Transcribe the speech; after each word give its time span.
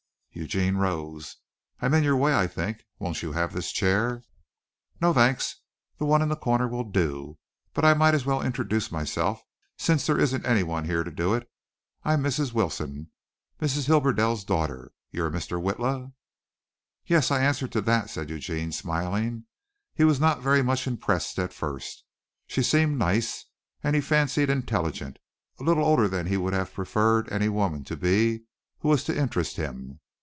Eugene 0.33 0.77
rose. 0.77 1.35
"I'm 1.81 1.93
in 1.93 2.05
your 2.05 2.15
way, 2.15 2.33
I 2.33 2.47
think. 2.47 2.85
Won't 2.99 3.21
you 3.21 3.33
have 3.33 3.51
this 3.51 3.69
chair?" 3.73 4.23
"No, 5.01 5.11
thanks. 5.13 5.57
The 5.97 6.05
one 6.05 6.21
in 6.21 6.29
the 6.29 6.37
corner 6.37 6.69
will 6.69 6.85
do. 6.85 7.37
But 7.73 7.83
I 7.83 7.93
might 7.93 8.13
as 8.13 8.25
well 8.25 8.41
introduce 8.41 8.93
myself, 8.93 9.41
since 9.77 10.05
there 10.07 10.17
isn't 10.17 10.45
anyone 10.45 10.85
here 10.85 11.03
to 11.03 11.11
do 11.11 11.33
it. 11.33 11.51
I'm 12.05 12.23
Mrs. 12.23 12.53
Wilson, 12.53 13.11
Mrs. 13.61 13.87
Hibberdell's 13.87 14.45
daughter. 14.45 14.93
You're 15.11 15.29
Mr. 15.29 15.61
Witla?" 15.61 16.13
"Yes, 17.05 17.29
I 17.29 17.43
answer 17.43 17.67
to 17.67 17.81
that," 17.81 18.09
said 18.09 18.29
Eugene, 18.29 18.71
smiling. 18.71 19.47
He 19.93 20.05
was 20.05 20.21
not 20.21 20.41
very 20.41 20.63
much 20.63 20.87
impressed 20.87 21.37
at 21.39 21.51
first. 21.51 22.05
She 22.47 22.63
seemed 22.63 22.97
nice 22.97 23.47
and 23.83 23.97
he 23.97 24.01
fancied 24.01 24.49
intelligent 24.49 25.19
a 25.59 25.63
little 25.63 25.83
older 25.83 26.07
than 26.07 26.27
he 26.27 26.37
would 26.37 26.53
have 26.53 26.73
preferred 26.73 27.29
any 27.29 27.49
woman 27.49 27.83
to 27.83 27.97
be 27.97 28.45
who 28.79 28.87
was 28.87 29.03
to 29.03 29.15
interest 29.17 29.57
him. 29.57 29.99